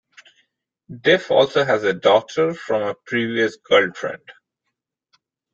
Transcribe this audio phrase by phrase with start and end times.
[1.03, 4.31] Dif also has a daughter from a previous girlfriend.